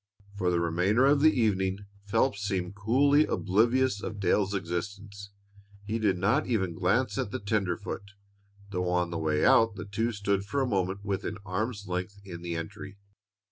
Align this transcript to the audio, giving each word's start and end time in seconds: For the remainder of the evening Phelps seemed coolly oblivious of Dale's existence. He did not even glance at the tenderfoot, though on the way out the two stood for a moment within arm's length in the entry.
For 0.35 0.49
the 0.49 0.59
remainder 0.59 1.05
of 1.05 1.21
the 1.21 1.31
evening 1.39 1.85
Phelps 2.07 2.41
seemed 2.41 2.73
coolly 2.73 3.27
oblivious 3.27 4.01
of 4.01 4.19
Dale's 4.19 4.55
existence. 4.55 5.29
He 5.85 5.99
did 5.99 6.17
not 6.17 6.47
even 6.47 6.73
glance 6.73 7.19
at 7.19 7.29
the 7.29 7.37
tenderfoot, 7.39 8.13
though 8.71 8.89
on 8.89 9.11
the 9.11 9.19
way 9.19 9.45
out 9.45 9.75
the 9.75 9.85
two 9.85 10.11
stood 10.11 10.43
for 10.43 10.59
a 10.59 10.65
moment 10.65 11.05
within 11.05 11.37
arm's 11.45 11.85
length 11.87 12.19
in 12.25 12.41
the 12.41 12.55
entry. 12.55 12.97